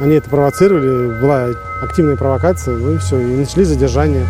[0.00, 1.50] Они это провоцировали, была
[1.80, 4.26] активная провокация, ну и все, и начали задержание.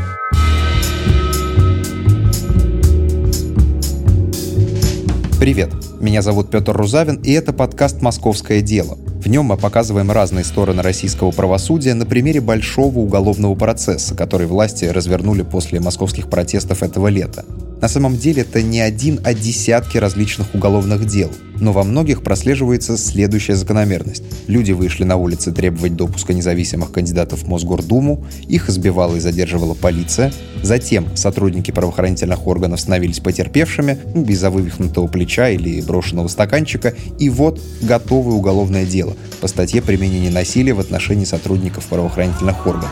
[5.41, 8.99] Привет, меня зовут Петр Рузавин, и это подкаст «Московское дело».
[9.25, 14.85] В нем мы показываем разные стороны российского правосудия на примере большого уголовного процесса, который власти
[14.85, 17.47] развернули после московских протестов этого лета.
[17.81, 21.31] На самом деле это не один, а десятки различных уголовных дел.
[21.61, 24.23] Но во многих прослеживается следующая закономерность.
[24.47, 30.33] Люди вышли на улицы требовать допуска независимых кандидатов в Мосгордуму, их избивала и задерживала полиция,
[30.63, 37.61] затем сотрудники правоохранительных органов становились потерпевшими ну, из-за вывихнутого плеча или брошенного стаканчика, и вот
[37.83, 42.91] готовое уголовное дело по статье применения насилия в отношении сотрудников правоохранительных органов.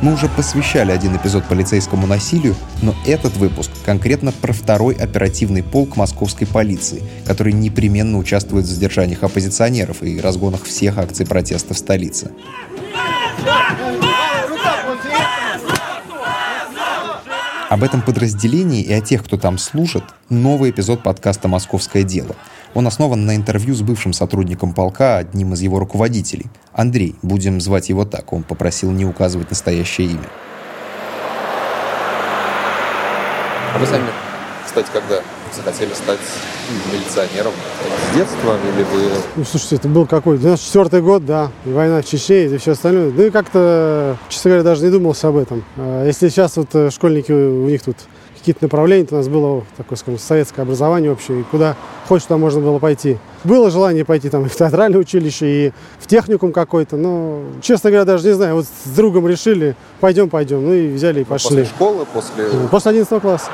[0.00, 5.96] Мы уже посвящали один эпизод полицейскому насилию, но этот выпуск конкретно про второй оперативный полк
[5.96, 12.30] московской полиции, который непременно участвует в задержаниях оппозиционеров и разгонах всех акций протеста в столице.
[17.68, 22.34] Об этом подразделении и о тех, кто там служит, новый эпизод подкаста «Московское дело».
[22.74, 26.46] Он основан на интервью с бывшим сотрудником полка, одним из его руководителей.
[26.72, 30.28] Андрей, будем звать его так, он попросил не указывать настоящее имя.
[33.74, 34.06] А вы сами,
[34.64, 35.22] кстати, когда
[35.54, 36.18] захотели стать
[36.92, 37.52] милиционером?
[38.12, 39.10] С детства или вы...
[39.36, 40.38] Ну, слушайте, это был какой?
[40.38, 43.10] 94 год, да, и война в Чечне, и все остальное.
[43.10, 45.64] Ну и как-то, честно говоря, даже не думался об этом.
[45.76, 47.96] А если сейчас вот э, школьники, у них тут
[48.38, 52.38] какие-то направления, то у нас было такое, скажем, советское образование общее, и куда хочешь, туда
[52.38, 53.18] можно было пойти.
[53.44, 58.04] Было желание пойти там и в театральное училище, и в техникум какой-то, но, честно говоря,
[58.04, 61.48] даже не знаю, вот с другом решили, пойдем, пойдем, ну и взяли и пошли.
[61.48, 62.44] После школы, после...
[62.70, 63.50] После 11 класса.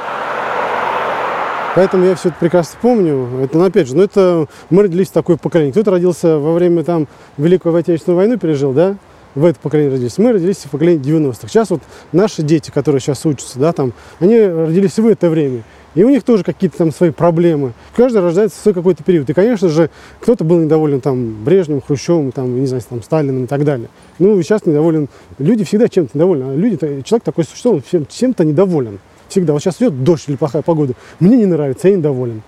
[1.74, 3.28] Поэтому я все это прекрасно помню.
[3.42, 5.72] Это, ну, опять же, ну, это мы родились в такое поколение.
[5.72, 8.96] Кто-то родился во время там Великой Отечественной войны, пережил, да?
[9.34, 10.16] В это поколение родились.
[10.18, 11.48] Мы родились в поколении 90-х.
[11.48, 15.62] Сейчас вот наши дети, которые сейчас учатся, да, там, они родились в это время.
[15.94, 17.72] И у них тоже какие-то там свои проблемы.
[17.96, 19.30] Каждый рождается в свой какой-то период.
[19.30, 19.90] И, конечно же,
[20.20, 23.88] кто-то был недоволен там Брежневым, Хрущевым, там, не знаю, там, Сталиным и так далее.
[24.18, 25.08] Ну, сейчас недоволен.
[25.38, 26.52] Люди всегда чем-то недовольны.
[26.52, 28.98] А люди, человек такой существо, он чем-то недоволен.
[29.28, 29.52] Всегда.
[29.52, 30.94] Вот сейчас идет дождь или плохая погода.
[31.20, 32.42] Мне не нравится, я недоволен.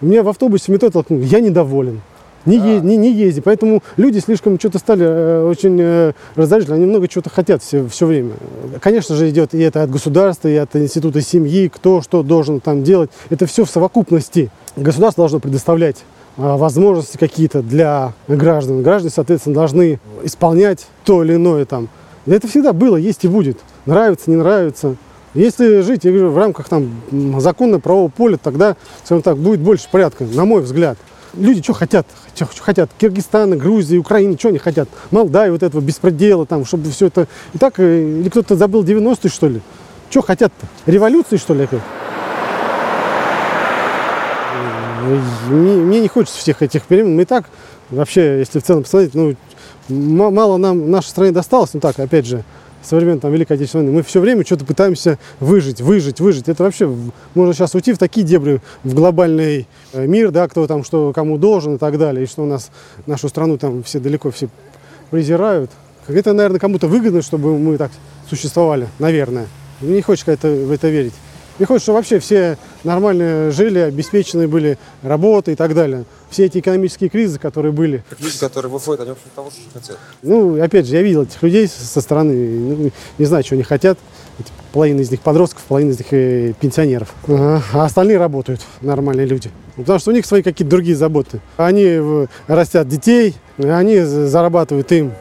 [0.00, 2.00] Меня в автобусе в метро я недоволен.
[2.46, 2.66] Не, а.
[2.66, 3.40] е, не, не езди.
[3.40, 6.76] Поэтому люди слишком что-то стали э, очень э, раздражительны.
[6.76, 8.32] Они много чего-то хотят все, все время.
[8.80, 12.82] Конечно же, идет и это от государства, и от института семьи, кто что должен там
[12.82, 13.10] делать.
[13.28, 14.50] Это все в совокупности.
[14.76, 15.96] Государство должно предоставлять
[16.36, 18.82] э, возможности какие-то для граждан.
[18.82, 21.88] Граждане, соответственно, должны исполнять то или иное там.
[22.26, 23.58] Это всегда было, есть и будет.
[23.86, 24.96] Нравится, не нравится.
[25.34, 26.90] Если жить, я говорю, в рамках там
[27.38, 30.98] законного правового поля, тогда, скажем так, будет больше порядка, на мой взгляд.
[31.34, 32.06] Люди что хотят?
[32.34, 32.90] Что, хотят?
[32.98, 34.88] Киргизстана, Грузии, Украины, что они хотят?
[35.10, 37.28] Молдавии вот этого беспредела, там, чтобы все это...
[37.54, 39.60] И так, э, или кто-то забыл 90-е, что ли?
[40.10, 40.66] Что хотят-то?
[40.90, 41.68] Революции, что ли?
[45.48, 47.16] Мне, мне не хочется всех этих перемен.
[47.16, 47.46] Мы и так,
[47.90, 49.36] вообще, если в целом посмотреть, ну,
[49.88, 52.44] мало нам нашей стране досталось, ну так, опять же,
[52.82, 56.48] со времен там, Великой Отечественной войны, мы все время что-то пытаемся выжить, выжить, выжить.
[56.48, 56.92] Это вообще
[57.34, 61.38] можно сейчас уйти в такие дебри, в глобальный э, мир, да, кто там что кому
[61.38, 62.70] должен и так далее, и что у нас
[63.06, 64.48] нашу страну там все далеко все
[65.10, 65.70] презирают.
[66.08, 67.90] Это, наверное, кому-то выгодно, чтобы мы так
[68.28, 69.46] существовали, наверное.
[69.80, 71.14] Не хочется это, в это верить.
[71.60, 76.04] Мне хочется, чтобы вообще все нормально жили, обеспеченные были работы и так далее.
[76.30, 78.02] Все эти экономические кризисы, которые были.
[78.08, 79.98] Как люди, которые выходят, они, в общем, того же хотят.
[80.22, 83.98] Ну, опять же, я видел этих людей со стороны, ну, не знаю, что они хотят.
[84.72, 87.14] Половина из них подростков, половина из них э, пенсионеров.
[87.28, 89.50] А остальные работают, нормальные люди.
[89.76, 91.42] Потому что у них свои какие-то другие заботы.
[91.58, 95.12] Они растят детей, они зарабатывают им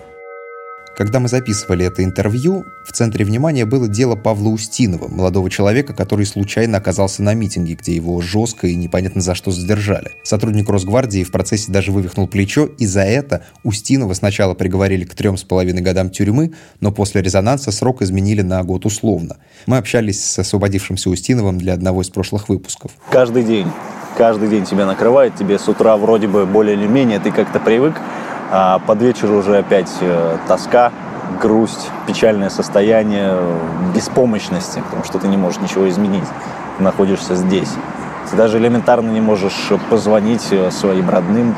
[1.00, 6.26] когда мы записывали это интервью, в центре внимания было дело Павла Устинова, молодого человека, который
[6.26, 10.12] случайно оказался на митинге, где его жестко и непонятно за что задержали.
[10.24, 15.38] Сотрудник Росгвардии в процессе даже вывихнул плечо, и за это Устинова сначала приговорили к трем
[15.38, 16.52] с половиной годам тюрьмы,
[16.82, 19.38] но после резонанса срок изменили на год условно.
[19.68, 22.92] Мы общались с освободившимся Устиновым для одного из прошлых выпусков.
[23.10, 23.68] Каждый день
[24.20, 27.94] каждый день тебя накрывает, тебе с утра вроде бы более или менее ты как-то привык,
[28.52, 30.92] а под вечер уже опять э, тоска,
[31.42, 33.38] грусть, печальное состояние
[33.96, 36.24] беспомощности, потому что ты не можешь ничего изменить.
[36.78, 37.70] Ты находишься здесь.
[38.30, 41.56] Ты даже элементарно не можешь позвонить э, своим родным,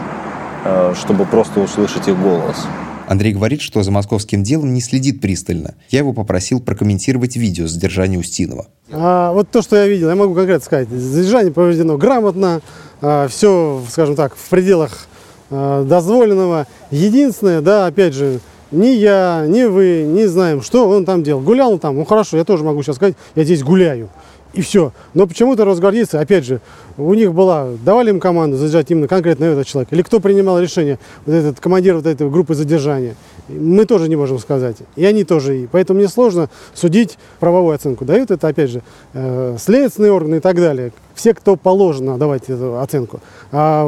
[0.65, 2.65] э, чтобы просто услышать их голос.
[3.07, 5.75] Андрей говорит, что за московским делом не следит пристально.
[5.89, 8.67] Я его попросил прокомментировать видео задержания Устинова.
[8.89, 10.89] А, вот то, что я видел, я могу конкретно сказать.
[10.89, 12.61] Задержание проведено грамотно,
[13.01, 15.07] а, все, скажем так, в пределах
[15.51, 16.65] дозволенного.
[16.89, 18.39] Единственное, да, опять же,
[18.71, 21.42] ни я, ни вы не знаем, что он там делал.
[21.42, 24.09] Гулял он там, ну хорошо, я тоже могу сейчас сказать, я здесь гуляю.
[24.53, 24.92] И все.
[25.13, 26.59] Но почему-то росгвардейцы, опять же,
[26.97, 29.91] у них была, давали им команду задержать именно конкретно этот человек.
[29.91, 33.15] Или кто принимал решение, вот этот командир вот этой группы задержания.
[33.49, 34.77] Мы тоже не можем сказать.
[34.95, 35.61] И они тоже.
[35.61, 38.05] И поэтому мне сложно судить правовую оценку.
[38.05, 38.81] Дают это, опять же,
[39.13, 40.91] э, следственные органы и так далее.
[41.15, 43.19] Все, кто положено давать эту оценку.
[43.51, 43.85] А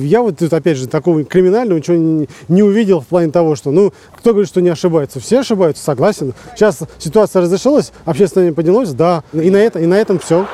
[0.00, 1.96] я вот тут, опять же, такого криминального ничего
[2.48, 5.20] не, увидел в плане того, что, ну, кто говорит, что не ошибаются?
[5.20, 6.34] Все ошибаются, согласен.
[6.56, 9.22] Сейчас ситуация разрешилась, общественное поднялось, да.
[9.32, 10.46] И на, это, и на этом все.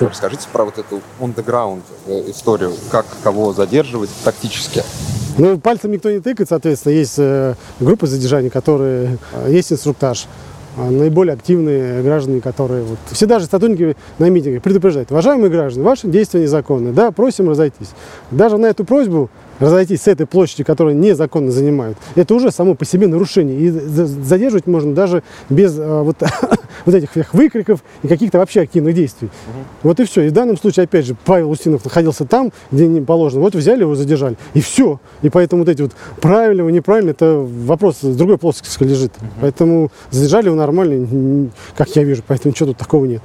[0.00, 4.82] Расскажите про вот эту underground э, историю, как кого задерживать тактически.
[5.36, 10.26] Ну, пальцем никто не тыкает, соответственно, есть э, группы задержания, которые, э, есть инструктаж.
[10.76, 16.06] А наиболее активные граждане, которые вот, все даже сотрудники на митингах предупреждают, уважаемые граждане, ваши
[16.06, 17.90] действия незаконны, да, просим разойтись.
[18.30, 22.84] Даже на эту просьбу разойтись с этой площади, которую незаконно занимают, это уже само по
[22.84, 23.58] себе нарушение.
[23.58, 26.16] И задерживать можно даже без вот,
[26.84, 29.28] вот этих всех выкриков и каких-то вообще активных действий.
[29.28, 29.64] Угу.
[29.82, 30.22] Вот и все.
[30.22, 33.42] И в данном случае, опять же, Павел Устинов находился там, где не положено.
[33.42, 34.36] Вот взяли его, задержали.
[34.54, 35.00] И все.
[35.22, 39.12] И поэтому вот эти вот правильно, неправильно, это вопрос с другой плоскости лежит.
[39.16, 39.26] Угу.
[39.40, 42.22] Поэтому задержали его нормально, как я вижу.
[42.26, 43.22] Поэтому ничего тут такого нет.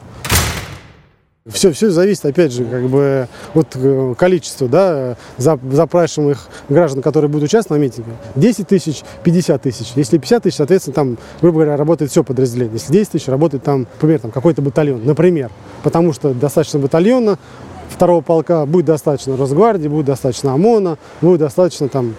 [1.48, 7.50] Все, все зависит, опять же, как бы от э, количества да, запрашиваемых граждан, которые будут
[7.50, 8.14] участвовать на митинге.
[8.36, 9.92] 10 тысяч, 50 тысяч.
[9.96, 12.74] Если 50 тысяч, соответственно, там, грубо говоря, работает все подразделение.
[12.74, 15.52] Если 10 тысяч, работает там, например, там, какой-то батальон, например.
[15.84, 17.38] Потому что достаточно батальона,
[17.90, 22.16] второго полка будет достаточно Росгвардии, будет достаточно ОМОНа, будет достаточно там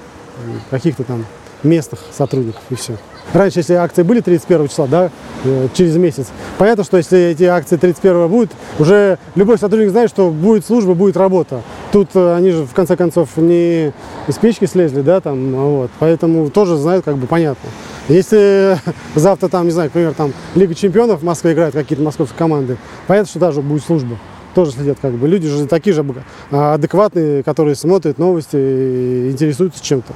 [0.70, 1.26] каких-то там
[1.64, 2.96] местных сотрудников и все.
[3.32, 5.11] Раньше, если акции были 31 числа, да,
[5.44, 6.28] э, через месяц,
[6.58, 11.17] понятно, что если эти акции 31 будут, уже любой сотрудник знает, что будет служба, будет
[11.17, 11.62] работа.
[11.93, 13.93] Тут э, они же, в конце концов, не
[14.28, 17.69] из печки слезли, да, там, вот, поэтому тоже знают, как бы, понятно.
[18.08, 18.78] Если
[19.14, 22.76] завтра там, не знаю, например, там Лига чемпионов в Москве играет какие-то московские команды,
[23.06, 24.17] понятно, что даже будет служба
[24.56, 25.28] тоже следят как бы.
[25.28, 26.02] Люди же такие же
[26.50, 30.14] а, адекватные, которые смотрят новости и интересуются чем-то.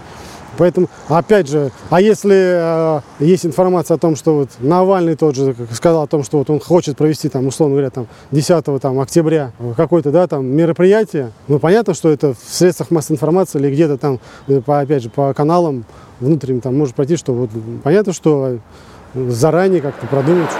[0.60, 5.56] Поэтому, опять же, а если э, есть информация о том, что вот Навальный тот же
[5.72, 9.52] сказал о том, что вот он хочет провести, там, условно говоря, там, 10 там, октября
[9.74, 14.20] какое-то да, там, мероприятие, ну, понятно, что это в средствах массовой информации или где-то там,
[14.48, 15.86] э, по, опять же, по каналам
[16.20, 17.50] внутренним там может пройти, что вот
[17.82, 18.58] понятно, что
[19.14, 20.50] заранее как-то продумать.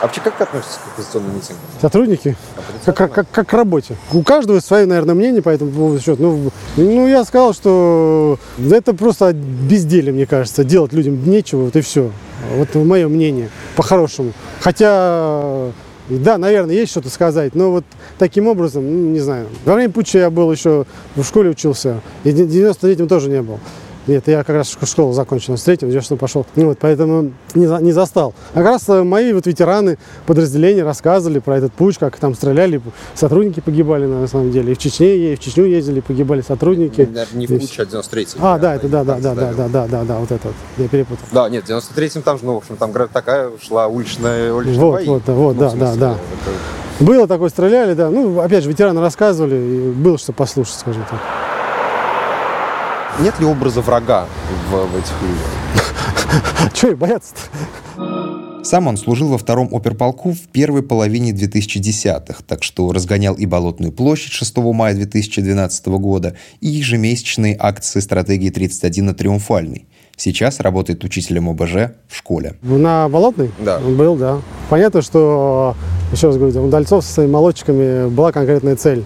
[0.00, 1.62] А вообще как относитесь к оппозиционным митингам?
[1.80, 2.36] Сотрудники?
[2.84, 3.96] Как, как, как, как к работе.
[4.12, 6.00] У каждого свое, наверное, мнение по этому поводу.
[6.18, 8.38] Ну, ну, я сказал, что
[8.70, 10.62] это просто безделие, мне кажется.
[10.62, 12.12] Делать людям нечего, вот и все.
[12.54, 14.32] Вот мое мнение, по-хорошему.
[14.60, 15.72] Хотя
[16.08, 17.84] да, наверное, есть что-то сказать, но вот
[18.18, 19.46] таким образом, ну, не знаю.
[19.64, 23.60] Во время путча я был еще в школе учился, и в 93-м тоже не был.
[24.08, 26.46] Нет, я как раз школу закончил с третьим, я что пошел.
[26.56, 28.34] Ну, вот, поэтому не, за, не застал.
[28.54, 32.80] А как раз э, мои вот ветераны подразделения рассказывали про этот путь, как там стреляли,
[33.14, 34.72] сотрудники погибали на самом деле.
[34.72, 37.04] И в Чечне, и в Чечню ездили, погибали сотрудники.
[37.04, 38.38] Даже не в путь, а 93-й.
[38.40, 40.56] А, да, это да, да, да, да, да, да, да, да, вот это вот.
[40.78, 41.26] Я перепутал.
[41.30, 44.92] Да, нет, в 93-м там же, ну, в общем, там такая шла уличная, уличная вот,
[44.92, 45.06] бои.
[45.06, 46.12] Вот, вот, ну, да, смысле, да, да.
[46.12, 47.04] Это...
[47.04, 48.08] Было такое, стреляли, да.
[48.08, 51.20] Ну, опять же, ветераны рассказывали, и было что послушать, скажем так.
[53.20, 54.26] Нет ли образа врага
[54.70, 56.72] в, в этих людях?
[56.72, 58.64] Чего бояться-то?
[58.64, 63.92] Сам он служил во втором оперполку в первой половине 2010-х, так что разгонял и Болотную
[63.92, 69.86] площадь 6 мая 2012 года, и ежемесячные акции стратегии 31 на Триумфальный.
[70.16, 72.54] Сейчас работает учителем ОБЖ в школе.
[72.62, 73.50] На Болотной?
[73.58, 73.78] Да.
[73.78, 74.40] Он был, да.
[74.68, 75.74] Понятно, что,
[76.12, 79.04] еще раз говорю, у Дальцов со своими молодчиками была конкретная цель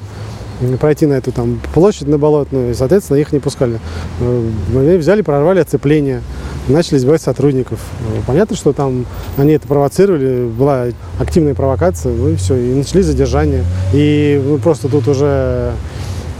[0.78, 3.78] пройти на эту там площадь на Болотную, и, соответственно, их не пускали.
[4.20, 6.22] Э, мы взяли, прорвали оцепление,
[6.68, 7.80] начали избивать сотрудников.
[8.00, 10.86] Э, понятно, что там они это провоцировали, была
[11.18, 13.64] активная провокация, ну и все, и начали задержание.
[13.92, 15.72] И ну, просто тут уже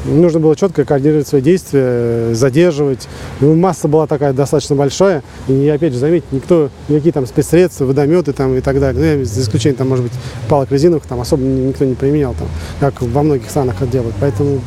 [0.04, 3.08] нужно было четко координировать свои действия, задерживать.
[3.40, 5.22] Ну, масса была такая достаточно большая.
[5.48, 9.40] И опять же, заметьте, никто, никакие там спецсредства, водометы там и так далее, ну, за
[9.40, 10.12] исключением там, может быть,
[10.48, 12.48] палок резиновых, там особо никто не применял, там,
[12.80, 14.14] как во многих странах это делают.
[14.20, 14.60] Поэтому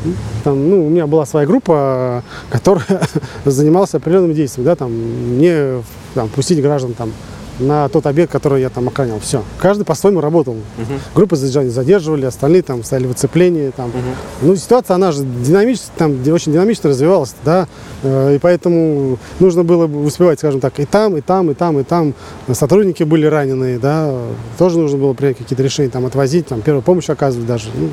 [0.44, 3.01] там, ну, у меня была своя группа, которая
[3.46, 5.82] занималась определенными действиями, да, там, не
[6.13, 7.12] там, пустить граждан там
[7.59, 9.19] на тот объект, который я там охранял.
[9.19, 9.43] Все.
[9.59, 10.53] Каждый по-своему работал.
[10.53, 10.93] Угу.
[11.15, 13.71] Группы задерживали, остальные там стояли в оцеплении.
[13.75, 13.89] Там.
[13.89, 13.97] Угу.
[14.41, 17.67] Ну, ситуация, она же динамически, там очень динамично развивалась, да,
[18.03, 21.83] э, и поэтому нужно было успевать, скажем так, и там, и там, и там, и
[21.83, 22.13] там.
[22.51, 24.13] Сотрудники были раненые, да,
[24.57, 27.65] тоже нужно было принять какие-то решения, там, отвозить, там, первую помощь оказывать даже.
[27.75, 27.89] Ну,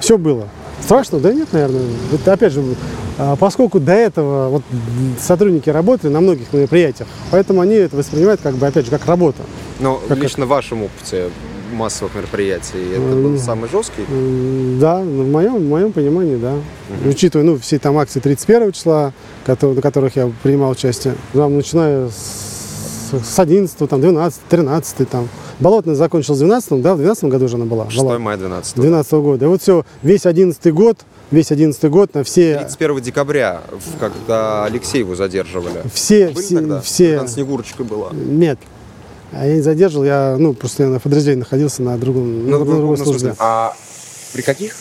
[0.00, 0.48] все было.
[0.84, 1.18] Страшно?
[1.20, 1.82] Да нет, наверное.
[2.12, 2.62] Это, опять же,
[3.18, 4.62] а, поскольку до этого вот
[5.20, 9.42] сотрудники работали на многих мероприятиях, поэтому они это воспринимают как бы, опять же, как работа.
[9.80, 11.30] Но Как лично в вашем опыте
[11.72, 14.02] массовых мероприятий это был самый жесткий?
[14.78, 16.54] Да, в моем, в моем понимании, да.
[17.08, 19.12] Учитывая, ну, все там акции 31 числа,
[19.46, 22.61] которые, на которых я принимал участие, там, начиная с,
[23.20, 25.28] с 11, там, 12, 13, там.
[25.60, 27.84] Болотная закончилась в 12, да, в 12 году уже она была.
[27.86, 28.18] 6 Болотная.
[28.18, 29.44] мая 12 12 года.
[29.44, 30.98] И вот все, весь 11 год,
[31.30, 33.62] весь 11 год на все, 31 декабря,
[34.00, 35.82] когда Алексеева задерживали.
[35.92, 36.80] все, Были все, тогда?
[36.80, 38.10] все, Там Снегурочка была.
[38.12, 38.58] нет.
[39.34, 42.64] А я не задерживал, я, ну, просто я на подразделении находился на другом, на Ну,
[42.66, 43.18] другой ну, в службе.
[43.20, 43.74] смысле, а
[44.34, 44.74] при каких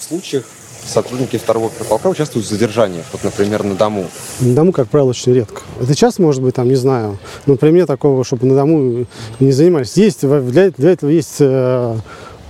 [0.00, 0.44] случаях
[0.88, 3.04] сотрудники второго полка участвуют в задержаниях?
[3.12, 4.06] Вот, например, на дому.
[4.40, 5.62] На дому, как правило, очень редко.
[5.80, 7.18] Это сейчас, может быть, там, не знаю.
[7.46, 9.06] Но при мне такого, чтобы на дому
[9.40, 9.96] не занимались.
[9.96, 11.96] Есть, для, для этого есть э,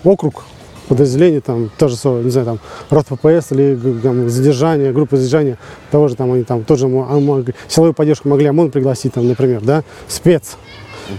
[0.05, 0.45] округ,
[0.89, 5.59] подразделение, там, тоже, не знаю, там, рот ППС или там, задержание, группа задержания,
[5.91, 9.85] того же там, они там, тоже а, силовую поддержку могли ОМОН пригласить, там, например, да,
[10.09, 10.57] спец,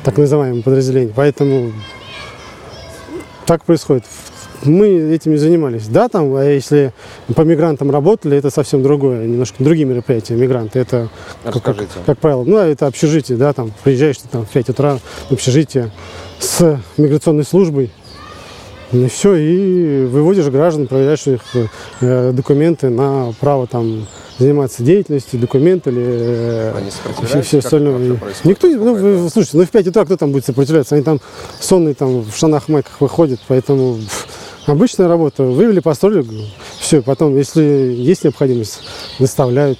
[0.04, 1.14] так называемое подразделение.
[1.16, 1.72] Поэтому
[3.46, 4.04] так происходит.
[4.64, 5.88] Мы этим не занимались.
[5.88, 6.94] Да, там, а если
[7.36, 10.36] по мигрантам работали, это совсем другое, немножко другие мероприятия.
[10.36, 11.10] Мигранты, это,
[11.46, 15.00] как, как- как правило, ну, это общежитие, да, там, приезжаешь ты там в 5 утра
[15.30, 15.92] в общежитие
[16.40, 17.92] с миграционной службой,
[18.92, 21.42] ну, все, и выводишь граждан, проверяешь их
[22.02, 24.08] э, документы на право там
[24.40, 26.74] заниматься деятельностью, документы или э,
[27.34, 28.14] Они все, остальное.
[28.14, 28.40] вообще?
[28.46, 30.96] Никто, не- ну, вы, слушайте, ну в 5 утра кто там будет сопротивляться?
[30.96, 31.20] Они там
[31.60, 34.00] сонные там в штанах майках выходят, поэтому
[34.70, 35.44] обычная работа.
[35.44, 36.26] Вывели, построили,
[36.80, 38.82] все, потом, если есть необходимость,
[39.20, 39.80] доставляют.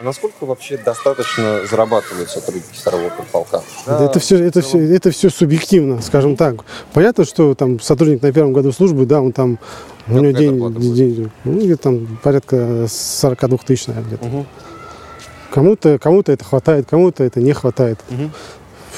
[0.00, 3.62] А насколько вообще достаточно зарабатывают сотрудники второго полка?
[3.84, 6.64] Да, это все, это все, это все субъективно, скажем так.
[6.92, 9.58] Понятно, что там сотрудник на первом году службы, да, он там
[10.06, 14.24] у него день, день- ну, где-то там порядка 42 тысяч, наверное, где-то.
[14.26, 14.46] Мгм.
[15.50, 17.98] Кому-то, кому-то это хватает, кому-то это не хватает.
[18.08, 18.30] Мгм.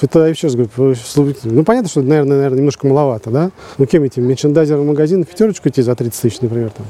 [0.02, 0.96] Это я еще раз говорю,
[1.44, 3.50] ну понятно, что, наверное, наверное, немножко маловато, да?
[3.78, 6.86] Ну кем этим, мерчендайзером магазин в пятерочку идти за 30 тысяч, например, там.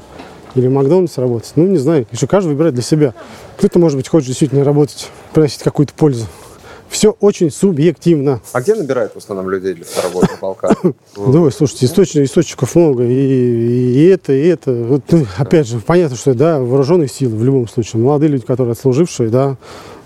[0.54, 1.52] Или в Макдональдсе работать.
[1.56, 3.14] Ну, не знаю, еще каждый выбирает для себя.
[3.56, 6.26] Кто-то, может быть, хочет действительно работать, приносить какую-то пользу.
[6.88, 8.40] Все очень субъективно.
[8.52, 10.74] А где набирают в основном людей для второго полка?
[11.16, 14.72] Да, слушайте, источников, источников много, и, и это, и это.
[14.72, 18.02] Вот, ну, опять же, понятно, что да, вооруженные силы в любом случае.
[18.02, 19.56] Молодые люди, которые отслужившие, да.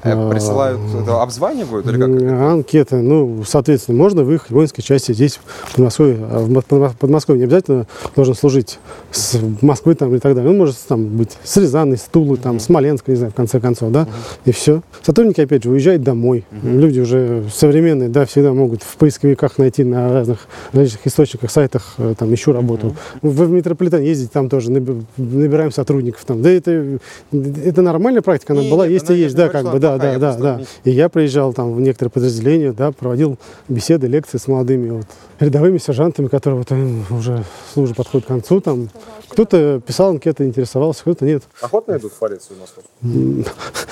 [0.04, 2.08] Э, а, Присылают, обзванивают или как?
[2.08, 6.18] М, Анкеты, ну, соответственно, можно выехать в воинской части здесь, в Подмосковье.
[6.30, 8.78] А в Мо- Подмо- Подмосковье не обязательно должен служить
[9.10, 10.50] с Москвы там и так далее.
[10.50, 13.90] Он может там быть с Рязани, с Тулы, там, Смоленска, не знаю, в конце концов,
[13.92, 14.06] да,
[14.44, 14.82] и все.
[15.02, 16.44] Сотрудники, опять же, уезжают домой.
[16.62, 22.14] Люди уже современные, да, всегда могут в поисковиках найти на разных различных источниках, сайтах, э,
[22.18, 22.94] там, ищу работу.
[23.22, 26.42] В, метрополитен ездить там тоже, наби- набираем сотрудников там.
[26.42, 26.98] Да это,
[27.32, 30.60] это нормальная практика, она была, есть и есть, да, как бы, она да, да, да,
[30.84, 35.06] И я приезжал там в некоторые подразделения, да, проводил беседы, лекции с молодыми вот,
[35.40, 38.60] рядовыми сержантами, которые вот им уже служба подходит к концу.
[38.60, 38.88] Там.
[39.28, 41.42] Кто-то писал анкеты, интересовался, кто-то нет.
[41.60, 42.82] Охотно идут в полицию Москву?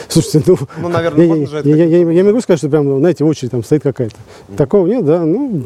[0.09, 3.51] Слушайте, ну, Ну, наверное, я, я, я, я, я могу сказать, что прям, знаете, очередь
[3.51, 4.17] там стоит какая-то.
[4.57, 5.65] Такого нет, да, ну,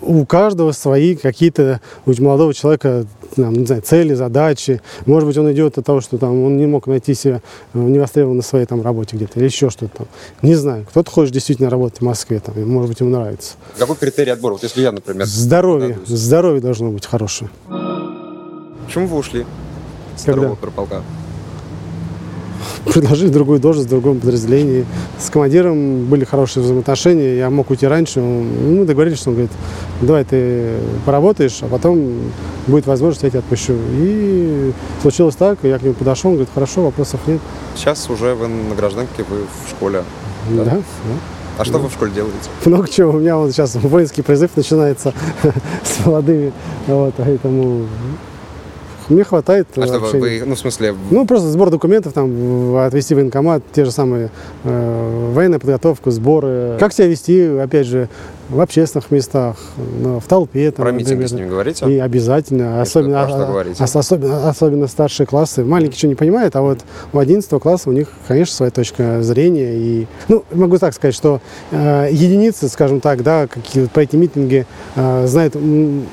[0.00, 4.80] у каждого свои какие-то, у молодого человека, там, не знаю, цели, задачи.
[5.06, 7.40] Может быть, он идет от того, что там он не мог найти себя
[7.74, 10.06] э, невостребованно на своей там работе где-то или еще что-то там.
[10.42, 10.86] Не знаю.
[10.88, 13.54] Кто-то хочет действительно работать в Москве, там, и, может быть, ему нравится.
[13.78, 14.52] Какой критерий отбора?
[14.54, 17.50] Вот если я, например, Здоровье, здоровье должно быть хорошее.
[18.86, 19.46] Почему вы ушли
[20.16, 20.54] с Когда?
[20.54, 20.96] второго?
[22.92, 24.84] предложили другую должность в другом подразделении.
[25.18, 28.20] С командиром были хорошие взаимоотношения, я мог уйти раньше.
[28.20, 29.52] Он- Мы договорились, что он говорит,
[30.00, 30.70] давай ты
[31.04, 32.00] поработаешь, а потом
[32.66, 33.74] будет возможность, я тебя отпущу.
[33.92, 37.40] И случилось так, я к нему подошел, он говорит, хорошо, вопросов нет.
[37.76, 40.02] Сейчас уже вы на гражданке, вы в школе.
[40.50, 40.78] Да, да.
[41.58, 42.36] А что вы в школе делаете?
[42.64, 43.10] Много чего.
[43.12, 45.12] У меня вот сейчас воинский призыв начинается
[45.84, 46.52] с молодыми.
[46.86, 47.86] Вот, поэтому
[49.08, 53.18] мне хватает А что вы, ну, в смысле, Ну, просто сбор документов, там, отвести в
[53.18, 54.30] военкомат, те же самые
[54.64, 56.76] э, военная подготовка, сборы.
[56.78, 58.08] Как себя вести, опять же,
[58.52, 60.70] в общественных местах, в толпе.
[60.70, 61.28] Там, про митинги например.
[61.28, 61.90] с ними говорите?
[61.90, 63.82] И обязательно, И особенно, что- про что а- говорите?
[63.84, 65.64] ос- особенно, особенно старшие классы.
[65.64, 66.80] Маленькие что не понимают, а вот
[67.12, 69.74] у 11 класса у них, конечно, своя точка зрения.
[69.76, 71.40] И, ну, могу так сказать, что
[71.70, 74.66] э, единицы, скажем так, да, какие про эти митинги
[74.96, 75.56] э, знают,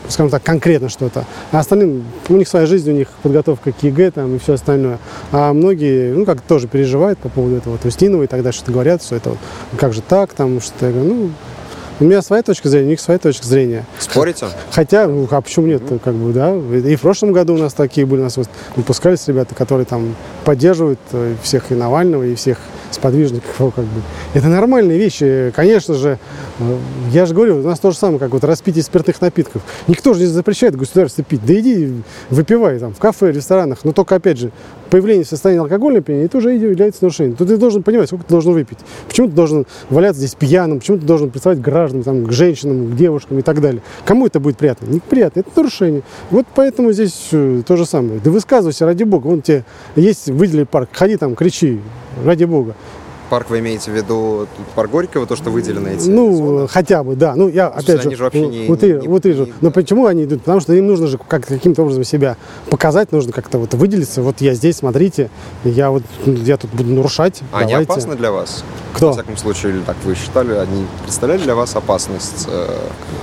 [0.07, 1.25] скажем так, конкретно что-то.
[1.51, 4.97] А остальным, у них своя жизнь, у них подготовка к ЕГЭ там, и все остальное.
[5.31, 7.77] А многие, ну, как тоже переживают по поводу этого.
[7.77, 9.39] То есть Устинова и тогда что-то говорят, что это вот,
[9.77, 10.85] как же так, там, что-то.
[10.91, 11.31] Ну,
[11.99, 13.85] У меня своя точка зрения, у них своя точка зрения.
[13.99, 14.47] Спорите?
[14.71, 16.55] Хотя, ну, а почему нет, как бы, да?
[16.55, 18.37] И в прошлом году у нас такие были, у нас
[18.77, 20.15] выпускались ребята, которые там
[20.49, 22.57] поддерживают э, всех и Навального, и всех
[22.89, 24.01] сподвижников, как бы.
[24.33, 26.17] Это нормальные вещи, конечно же.
[26.57, 26.77] э,
[27.11, 29.61] Я же говорю, у нас то же самое, как вот распитие спиртных напитков.
[29.87, 31.45] Никто же не запрещает государству пить.
[31.45, 32.01] Да иди,
[32.31, 33.79] выпивай там в кафе, ресторанах.
[33.83, 34.51] Но только, опять же,
[34.89, 37.35] появление в состоянии алкогольного опьянения, это уже является нарушением.
[37.35, 38.79] То ты должен понимать, сколько ты должен выпить.
[39.07, 42.95] Почему ты должен валяться здесь пьяным, почему ты должен представать гражданам, там, к женщинам, к
[42.95, 43.83] девушкам и так далее.
[44.03, 44.87] Кому это будет приятно?
[44.87, 46.01] Неприятно, это нарушение.
[46.31, 48.19] Вот поэтому здесь э, то же самое.
[48.19, 49.27] Да высказывайся, ради бога.
[49.27, 49.63] Вон тебе
[49.95, 51.79] есть выделенный парк, ходи там, кричи,
[52.25, 52.73] ради бога.
[53.29, 56.67] Парк вы имеете в виду парк Горького, то, что выделено эти Ну, зоны?
[56.67, 57.35] хотя бы, да.
[57.35, 59.33] Ну, я, Слушай, опять они же, же вообще ну, не- вот не- вот же.
[59.45, 59.71] не- Но да.
[59.71, 60.39] почему они идут?
[60.39, 62.37] Потому что им нужно же как, каким-то образом себя
[62.71, 64.23] показать, нужно как-то вот выделиться.
[64.23, 65.29] Вот я здесь, смотрите,
[65.63, 67.41] я вот, я тут буду нарушать.
[67.51, 67.91] А они давайте.
[67.91, 68.63] опасны для вас?
[68.95, 69.07] Кто?
[69.09, 72.47] Во всяком случае, или так вы считали, они представляли для вас опасность?
[72.47, 72.67] э,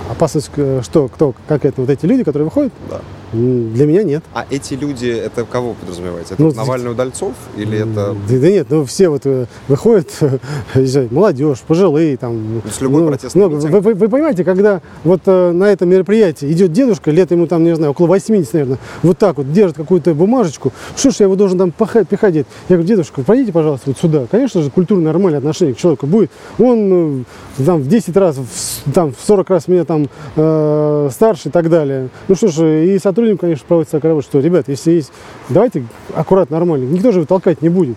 [0.08, 2.72] Опасность, э, что, кто, как это, вот эти люди, которые выходят?
[2.88, 3.00] Да.
[3.32, 4.22] Для меня нет.
[4.32, 6.34] А эти люди, это кого подразумеваете?
[6.34, 7.32] Это Ну, Навальный удальцов?
[7.56, 8.14] Или это...
[8.28, 10.08] Да, да нет, ну все вот э, выходят,
[11.10, 12.60] молодежь, пожилые там.
[12.62, 13.56] То есть любой протестный много.
[13.56, 13.72] митинг?
[13.72, 17.64] Вы, вы- вы понимаете, когда вот э, на этом мероприятии идет дедушка, лет ему там,
[17.64, 21.36] не знаю, около 80, наверное, вот так вот держит какую-то бумажечку, что ж я его
[21.36, 22.46] должен там пахать, дед?
[22.68, 24.26] Я говорю, дедушка, пройдите, пожалуйста, вот сюда.
[24.30, 26.30] Конечно же, культурное нормальное отношение к человеку будет.
[26.58, 27.24] Он
[27.58, 31.52] э, там в 10 раз, в, там, в 40 раз меня там э, старше и
[31.52, 32.08] так далее.
[32.28, 35.10] Ну что ж, и сотрудник, конечно, проводит такая работа, что, ребят, если есть,
[35.48, 36.84] давайте аккуратно, нормально.
[36.84, 37.96] Никто же толкать не будет.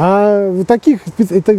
[0.00, 1.00] А таких,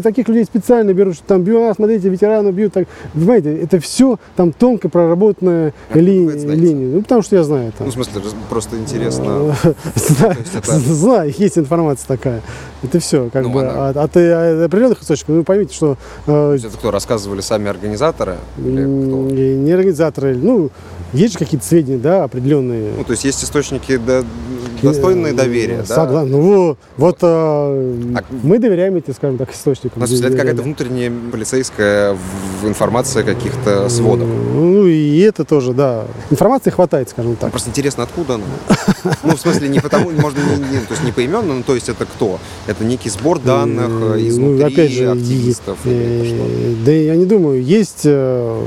[0.01, 2.72] таких людей специально берут, что там бьют, а, смотрите, ветераны бьют.
[2.72, 2.88] Так.
[3.13, 6.88] Понимаете, это все там тонко проработанная Как ли- линия.
[6.96, 7.84] Ну, потому что я знаю это.
[7.84, 9.53] Ну, в смысле, просто интересно.
[9.96, 12.41] Знаю, есть информация такая.
[12.81, 15.36] Это все, как Ну, бы она- от, от, э, определенных источников.
[15.36, 18.38] Ну, поймите, что э, Это кто, рассказывали сами организаторы?
[18.57, 19.27] Или кто?
[19.36, 20.69] и не организаторы, ну,
[21.12, 22.93] есть же какие-то сведения, да, определенные.
[22.98, 24.24] Ну, то есть есть источники да,
[24.81, 25.95] достойные доверия, да?
[25.95, 26.31] Согласен.
[26.31, 30.00] Ну, во- вот э, А- мы доверяем этим, скажем так, источникам.
[30.00, 32.15] Ну, то есть это какая-то внутренняя полицейская
[32.63, 34.27] информация каких-то сводов.
[34.27, 36.05] Ну, и это тоже, да.
[36.29, 37.50] Информации хватает, скажем так.
[37.51, 38.44] Просто интересно, откуда она?
[39.24, 41.89] Ну, в смысле, не потому, можно не, не- то есть не поименно, ну, то есть
[41.89, 42.39] это кто?
[42.70, 45.90] Это некий сбор данных э, Ну, изнутри опять же, активистов что?
[45.90, 47.64] э, Да я не думаю.
[47.64, 48.64] Есть э,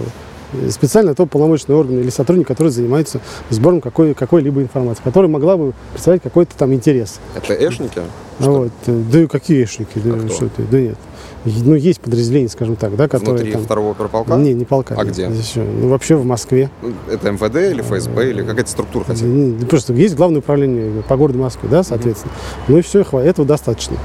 [0.71, 5.73] специально то полномочный орган или сотрудник, который занимается сбором какой, какой-либо информации, которая могла бы
[5.93, 7.21] представлять какой-то там интерес.
[7.35, 8.01] Это эшники?
[8.39, 8.73] Вот.
[8.87, 9.99] э, Да и какие эшники?
[10.03, 10.29] Да, А кто?
[10.29, 10.63] что ты?
[10.71, 10.97] Да нет.
[11.45, 13.63] Ну, есть подразделения, скажем так, да, которые Внутри там...
[13.65, 14.35] второго оперполка?
[14.37, 14.95] Не, не полка.
[14.97, 15.13] А нет.
[15.13, 15.29] где?
[15.31, 15.55] Здесь.
[15.57, 16.71] Ну, вообще в Москве.
[16.83, 19.67] Ну, Это МВД или ФСБ или какая-то структура хотя бы?
[19.67, 22.33] Просто есть главное управление по городу Москвы, да, соответственно.
[22.69, 23.01] Ну и все.
[23.03, 23.97] Этого достаточно.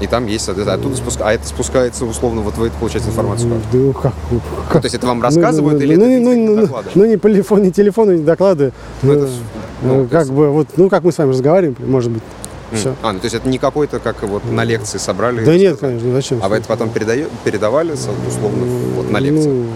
[0.00, 1.28] И там есть, соответственно, оттуда спуска...
[1.28, 3.72] а это спускается условно, вот вы получаете информацию как?
[3.72, 4.12] Да, ну, как?
[4.30, 4.40] Ну,
[4.80, 6.90] то есть это вам рассказывают ну, или ну, это ну, видите ну, доклады?
[6.94, 8.72] Ну, не по телефону, не телефоны, не доклады.
[9.02, 9.32] Ну, Ну, это
[9.82, 12.22] ну, ну, как есть- бы, вот, ну, как мы с вами разговариваем, может быть.
[12.72, 12.94] Все.
[13.02, 15.44] А, ну то есть это не какой-то, как вот на лекции собрали?
[15.44, 16.40] Да нет, конечно, зачем?
[16.42, 18.64] А вы это потом передаю, передавали, условно,
[18.96, 19.48] вот на лекции?
[19.48, 19.66] Ну,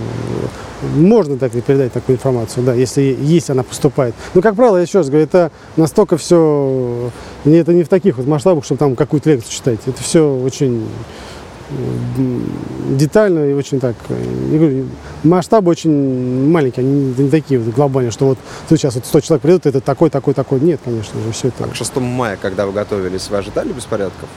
[0.95, 4.15] можно так и передать такую информацию, да, если есть она поступает.
[4.35, 7.11] Но, как правило, я еще раз говорю, это настолько все,
[7.45, 9.81] не, это не в таких вот масштабах, чтобы там какую-то лекцию читать.
[9.87, 10.87] Это все очень
[12.97, 13.95] детально и очень так.
[14.09, 14.87] э, говорю,
[15.23, 18.39] масштабы очень маленькие, они не, такие вот глобальные, что вот
[18.71, 20.61] сейчас вот 100 человек придут, это такой, такой, такой.
[20.61, 21.65] Нет, конечно же, все это.
[21.65, 24.29] А к 6 мая, когда вы готовились, вы ожидали беспорядков?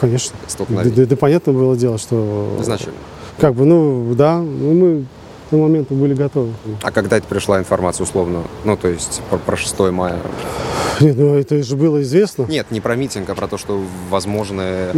[0.00, 0.36] Конечно.
[0.68, 2.56] Да, да- да понятно было дело, что...
[2.60, 2.98] Изначально.
[3.38, 5.04] Как бы, ну, да, ну, мы
[5.50, 6.52] к тому моменту были готовы.
[6.80, 8.44] А когда это пришла информация условно?
[8.64, 10.16] Ну, то есть про, про 6 мая?
[11.00, 12.44] Нет, ну это же было известно.
[12.48, 14.92] Нет, не про митинг, а про то, что возможно...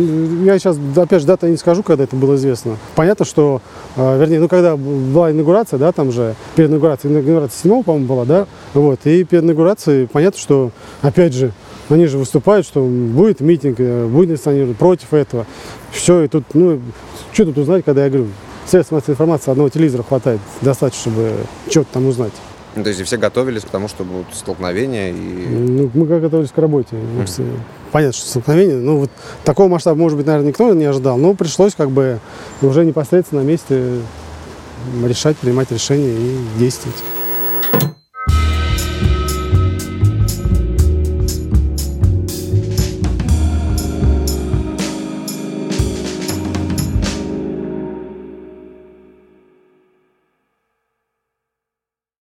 [0.45, 2.77] Я сейчас, опять же, дата не скажу, когда это было известно.
[2.95, 3.62] Понятно, что,
[3.97, 8.27] э, вернее, ну, когда была инаугурация, да, там же, перед инаугурацией, инаугурация 7 по-моему, была,
[8.27, 11.53] да, вот, и перед инаугурацией понятно, что, опять же,
[11.88, 15.47] они же выступают, что будет митинг, э, будет инстанировать против этого.
[15.93, 16.79] Все, и тут, ну,
[17.33, 18.29] что тут узнать, когда я говорю,
[18.72, 21.32] средств массовой информации одного телевизора хватает, достаточно, чтобы
[21.68, 22.32] что-то там узнать.
[22.74, 25.12] Ну, то есть все готовились к тому, что будут столкновения и...
[25.12, 26.96] Ну, мы как готовились к работе.
[27.92, 28.76] Понятно, что столкновение.
[28.76, 29.11] Ну, вот
[29.44, 31.18] такого масштаба, может быть, наверное, никто не ожидал.
[31.18, 32.18] Но пришлось как бы
[32.62, 33.98] уже непосредственно на месте
[35.04, 36.96] решать, принимать решения и действовать.